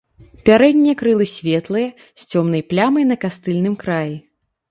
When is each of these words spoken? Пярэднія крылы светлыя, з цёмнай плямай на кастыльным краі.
Пярэднія 0.49 0.95
крылы 1.01 1.27
светлыя, 1.33 1.87
з 2.21 2.25
цёмнай 2.33 2.65
плямай 2.73 3.05
на 3.13 3.21
кастыльным 3.27 3.75
краі. 3.85 4.15